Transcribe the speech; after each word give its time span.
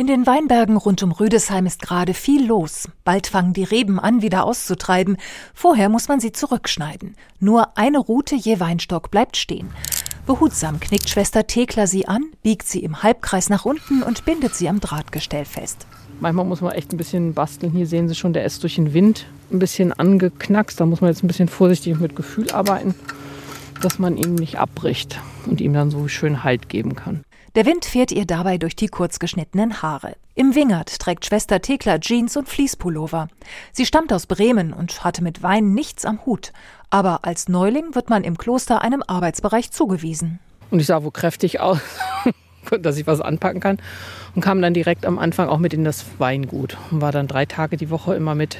In 0.00 0.06
den 0.06 0.26
Weinbergen 0.26 0.78
rund 0.78 1.02
um 1.02 1.12
Rüdesheim 1.12 1.66
ist 1.66 1.82
gerade 1.82 2.14
viel 2.14 2.46
los. 2.46 2.88
Bald 3.04 3.26
fangen 3.26 3.52
die 3.52 3.64
Reben 3.64 4.00
an, 4.00 4.22
wieder 4.22 4.44
auszutreiben. 4.44 5.18
Vorher 5.52 5.90
muss 5.90 6.08
man 6.08 6.20
sie 6.20 6.32
zurückschneiden. 6.32 7.16
Nur 7.38 7.76
eine 7.76 7.98
Rute 7.98 8.34
je 8.34 8.60
Weinstock 8.60 9.10
bleibt 9.10 9.36
stehen. 9.36 9.68
Behutsam 10.24 10.80
knickt 10.80 11.10
Schwester 11.10 11.46
Thekla 11.46 11.86
sie 11.86 12.08
an, 12.08 12.24
biegt 12.42 12.66
sie 12.66 12.82
im 12.82 13.02
Halbkreis 13.02 13.50
nach 13.50 13.66
unten 13.66 14.02
und 14.02 14.24
bindet 14.24 14.54
sie 14.54 14.70
am 14.70 14.80
Drahtgestell 14.80 15.44
fest. 15.44 15.86
Manchmal 16.18 16.46
muss 16.46 16.62
man 16.62 16.72
echt 16.72 16.94
ein 16.94 16.96
bisschen 16.96 17.34
basteln. 17.34 17.72
Hier 17.72 17.86
sehen 17.86 18.08
Sie 18.08 18.14
schon, 18.14 18.32
der 18.32 18.46
ist 18.46 18.62
durch 18.62 18.76
den 18.76 18.94
Wind 18.94 19.26
ein 19.52 19.58
bisschen 19.58 19.92
angeknackst. 19.92 20.80
Da 20.80 20.86
muss 20.86 21.02
man 21.02 21.10
jetzt 21.10 21.22
ein 21.22 21.28
bisschen 21.28 21.48
vorsichtig 21.48 22.00
mit 22.00 22.16
Gefühl 22.16 22.50
arbeiten, 22.52 22.94
dass 23.82 23.98
man 23.98 24.16
ihn 24.16 24.36
nicht 24.36 24.58
abbricht 24.58 25.20
und 25.44 25.60
ihm 25.60 25.74
dann 25.74 25.90
so 25.90 26.08
schön 26.08 26.42
Halt 26.42 26.70
geben 26.70 26.96
kann. 26.96 27.22
Der 27.56 27.66
Wind 27.66 27.84
fährt 27.84 28.12
ihr 28.12 28.26
dabei 28.26 28.58
durch 28.58 28.76
die 28.76 28.86
kurz 28.86 29.18
geschnittenen 29.18 29.82
Haare. 29.82 30.14
Im 30.36 30.54
Wingert 30.54 31.00
trägt 31.00 31.26
Schwester 31.26 31.60
Thekla 31.60 31.98
Jeans 31.98 32.36
und 32.36 32.48
Fließpullover. 32.48 33.26
Sie 33.72 33.84
stammt 33.84 34.12
aus 34.12 34.26
Bremen 34.26 34.72
und 34.72 35.02
hatte 35.02 35.24
mit 35.24 35.42
Wein 35.42 35.74
nichts 35.74 36.04
am 36.04 36.24
Hut. 36.24 36.52
Aber 36.90 37.24
als 37.24 37.48
Neuling 37.48 37.96
wird 37.96 38.08
man 38.08 38.22
im 38.22 38.38
Kloster 38.38 38.82
einem 38.82 39.02
Arbeitsbereich 39.04 39.72
zugewiesen. 39.72 40.38
Und 40.70 40.78
ich 40.78 40.86
sah 40.86 41.02
wohl 41.02 41.10
kräftig 41.10 41.58
aus, 41.58 41.80
dass 42.80 42.96
ich 42.96 43.08
was 43.08 43.20
anpacken 43.20 43.60
kann. 43.60 43.78
Und 44.36 44.42
kam 44.42 44.62
dann 44.62 44.72
direkt 44.72 45.04
am 45.04 45.18
Anfang 45.18 45.48
auch 45.48 45.58
mit 45.58 45.74
in 45.74 45.84
das 45.84 46.04
Weingut. 46.18 46.76
Und 46.92 47.00
war 47.00 47.10
dann 47.10 47.26
drei 47.26 47.46
Tage 47.46 47.76
die 47.76 47.90
Woche 47.90 48.14
immer 48.14 48.36
mit 48.36 48.58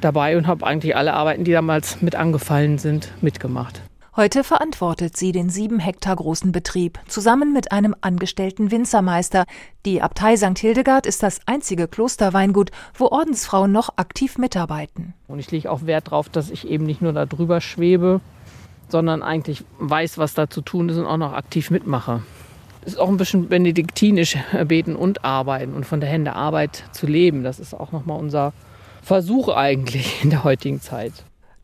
dabei 0.00 0.36
und 0.36 0.46
habe 0.46 0.64
eigentlich 0.64 0.94
alle 0.94 1.14
Arbeiten, 1.14 1.42
die 1.42 1.52
damals 1.52 2.00
mit 2.00 2.14
angefallen 2.14 2.78
sind, 2.78 3.10
mitgemacht. 3.22 3.82
Heute 4.16 4.42
verantwortet 4.42 5.16
sie 5.16 5.30
den 5.30 5.50
sieben 5.50 5.78
Hektar 5.78 6.16
großen 6.16 6.50
Betrieb, 6.50 6.98
zusammen 7.06 7.52
mit 7.52 7.70
einem 7.70 7.94
angestellten 8.00 8.72
Winzermeister. 8.72 9.44
Die 9.86 10.02
Abtei 10.02 10.36
St. 10.36 10.58
Hildegard 10.58 11.06
ist 11.06 11.22
das 11.22 11.38
einzige 11.46 11.86
Klosterweingut, 11.86 12.72
wo 12.94 13.06
Ordensfrauen 13.06 13.70
noch 13.70 13.98
aktiv 13.98 14.36
mitarbeiten. 14.36 15.14
Und 15.28 15.38
ich 15.38 15.52
lege 15.52 15.70
auch 15.70 15.86
Wert 15.86 16.08
darauf, 16.08 16.28
dass 16.28 16.50
ich 16.50 16.66
eben 16.66 16.86
nicht 16.86 17.00
nur 17.00 17.12
da 17.12 17.24
drüber 17.24 17.60
schwebe, 17.60 18.20
sondern 18.88 19.22
eigentlich 19.22 19.62
weiß, 19.78 20.18
was 20.18 20.34
da 20.34 20.50
zu 20.50 20.60
tun 20.60 20.88
ist 20.88 20.96
und 20.96 21.06
auch 21.06 21.16
noch 21.16 21.32
aktiv 21.32 21.70
mitmache. 21.70 22.24
Es 22.84 22.94
ist 22.94 22.98
auch 22.98 23.08
ein 23.08 23.16
bisschen 23.16 23.48
benediktinisch 23.48 24.36
beten 24.66 24.96
und 24.96 25.24
arbeiten 25.24 25.72
und 25.72 25.86
von 25.86 26.00
der 26.00 26.08
Hände 26.08 26.34
Arbeit 26.34 26.82
zu 26.90 27.06
leben. 27.06 27.44
Das 27.44 27.60
ist 27.60 27.74
auch 27.74 27.92
nochmal 27.92 28.18
unser 28.18 28.54
Versuch 29.02 29.48
eigentlich 29.50 30.24
in 30.24 30.30
der 30.30 30.42
heutigen 30.42 30.80
Zeit. 30.80 31.12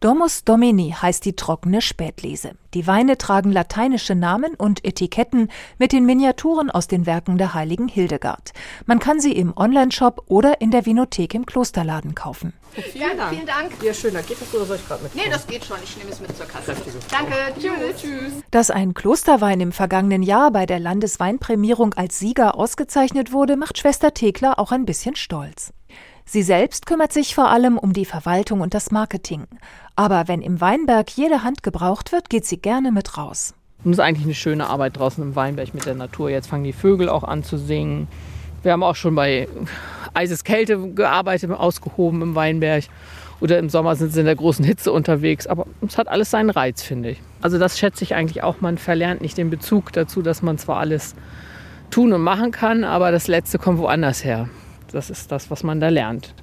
Domus 0.01 0.45
Domini 0.45 0.91
heißt 0.91 1.25
die 1.25 1.37
trockene 1.37 1.81
Spätlese. 1.81 2.53
Die 2.75 2.87
Weine 2.87 3.17
tragen 3.17 3.51
lateinische 3.51 4.15
Namen 4.15 4.55
und 4.55 4.85
Etiketten 4.85 5.51
mit 5.79 5.93
den 5.93 6.05
Miniaturen 6.05 6.71
aus 6.71 6.87
den 6.87 7.07
Werken 7.07 7.39
der 7.39 7.55
heiligen 7.55 7.89
Hildegard. 7.89 8.53
Man 8.85 8.99
kann 8.99 9.21
sie 9.21 9.33
im 9.33 9.57
Onlineshop 9.57 10.25
oder 10.27 10.61
in 10.61 10.71
der 10.71 10.85
Vinothek 10.85 11.33
im 11.33 11.47
Klosterladen 11.47 12.15
kaufen. 12.15 12.53
Vielen 12.73 13.17
Dank. 13.17 13.31
Vielen 13.31 13.47
Dank. 13.47 13.73
Ja, 13.83 13.95
schön. 13.95 14.13
Geht 14.13 14.39
das 14.39 14.55
oder 14.55 14.67
soll 14.67 14.77
ich 14.77 14.87
gerade 14.87 15.03
mit? 15.03 15.15
Nee, 15.15 15.31
das 15.31 15.47
geht 15.47 15.65
schon. 15.65 15.79
Ich 15.83 15.97
nehme 15.97 16.11
es 16.11 16.21
mit 16.21 16.37
zur 16.37 16.45
Kasse. 16.45 16.77
Danke. 17.11 17.35
Tschüss. 17.59 18.03
Tschüss. 18.03 18.33
Dass 18.51 18.71
ein 18.71 18.93
Klosterwein 18.93 19.61
im 19.61 19.73
vergangenen 19.73 20.23
Jahr 20.23 20.51
bei 20.51 20.67
der 20.67 20.79
Landesweinprämierung 20.79 21.95
als 21.95 22.19
Sieger 22.19 22.57
ausgezeichnet 22.57 23.33
wurde, 23.33 23.57
macht 23.57 23.79
Schwester 23.79 24.13
Thekla 24.13 24.59
auch 24.59 24.73
ein 24.73 24.85
bisschen 24.85 25.17
stolz. 25.17 25.73
Sie 26.29 26.43
selbst 26.43 26.87
kümmert 26.87 27.13
sich 27.13 27.37
vor 27.37 27.51
allem 27.51 27.79
um 27.79 27.93
die 27.93 28.05
Verwaltung 28.05 28.61
und 28.61 28.75
das 28.75 28.91
Marketing. 28.91 29.47
Aber 29.95 30.27
wenn 30.27 30.43
im 30.43 30.61
Weinberg 30.61 31.09
jede 31.11 31.45
Hand 31.45 31.63
gebraucht 31.63 32.11
wird, 32.11 32.29
geht 32.29 32.45
sie 32.45 32.59
gerne 32.59 32.91
mit 32.91 33.17
raus. 33.17 33.55
Und 33.85 33.93
es 33.93 33.99
ist 33.99 34.05
eigentlich 34.05 34.25
eine 34.25 34.35
schöne 34.35 34.67
Arbeit 34.67 34.99
draußen 34.99 35.23
im 35.23 35.37
Weinberg 35.37 35.73
mit 35.73 35.87
der 35.87 35.95
Natur. 35.95 36.29
Jetzt 36.29 36.49
fangen 36.49 36.65
die 36.65 36.73
Vögel 36.73 37.09
auch 37.09 37.23
an 37.23 37.45
zu 37.45 37.57
singen. 37.57 38.09
Wir 38.65 38.73
haben 38.73 38.83
auch 38.83 38.97
schon 38.97 39.15
bei 39.15 39.47
Eiseskälte 40.15 40.91
gearbeitet, 40.95 41.49
ausgehoben 41.53 42.21
im 42.21 42.35
Weinberg. 42.35 42.85
Oder 43.41 43.61
im 43.61 43.69
Sommer 43.69 43.95
sind 43.95 44.13
sie 44.13 44.21
in 44.21 44.27
der 44.27 44.35
großen 44.35 44.65
Hitze 44.65 44.91
unterwegs. 44.91 45.47
Aber 45.47 45.67
es 45.87 45.97
hat 45.97 46.09
alles 46.09 46.33
seinen 46.33 46.51
Reiz, 46.51 46.83
finde 46.83 47.11
ich. 47.11 47.23
Also 47.41 47.61
das 47.61 47.79
schätze 47.79 48.03
ich 48.03 48.17
eigentlich 48.17 48.43
auch. 48.43 48.61
Man 48.61 48.79
verlernt 48.79 49.21
nicht 49.21 49.39
den 49.39 49.51
Bezug 49.51 49.93
dazu, 49.93 50.23
dass 50.23 50.43
man 50.43 50.59
zwar 50.59 50.79
alles 50.79 51.15
tun 51.91 52.13
und 52.13 52.23
machen 52.23 52.51
kann, 52.51 52.83
aber 52.83 53.13
das 53.13 53.29
Letzte 53.29 53.61
kommt 53.61 53.79
woanders 53.79 54.25
her. 54.25 54.49
Das 54.93 55.11
ist 55.11 55.33
das, 55.33 55.51
was 55.51 55.63
man 55.63 55.81
da 55.81 55.89
lernt. 55.89 56.35